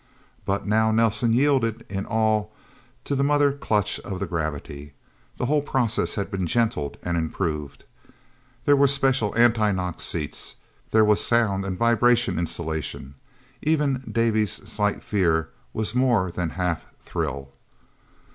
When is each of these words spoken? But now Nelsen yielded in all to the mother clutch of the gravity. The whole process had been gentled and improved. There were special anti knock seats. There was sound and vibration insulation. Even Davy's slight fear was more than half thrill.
But 0.45 0.65
now 0.65 0.89
Nelsen 0.91 1.31
yielded 1.31 1.85
in 1.87 2.07
all 2.07 2.51
to 3.03 3.13
the 3.13 3.23
mother 3.23 3.51
clutch 3.53 3.99
of 3.99 4.19
the 4.19 4.25
gravity. 4.25 4.93
The 5.37 5.45
whole 5.45 5.61
process 5.61 6.15
had 6.15 6.31
been 6.31 6.47
gentled 6.47 6.97
and 7.03 7.15
improved. 7.15 7.83
There 8.65 8.75
were 8.75 8.87
special 8.87 9.31
anti 9.37 9.71
knock 9.71 10.01
seats. 10.01 10.55
There 10.89 11.05
was 11.05 11.23
sound 11.23 11.65
and 11.65 11.77
vibration 11.77 12.39
insulation. 12.39 13.13
Even 13.61 14.01
Davy's 14.11 14.53
slight 14.53 15.03
fear 15.03 15.49
was 15.71 15.93
more 15.93 16.31
than 16.31 16.49
half 16.57 16.83
thrill. 16.99 17.51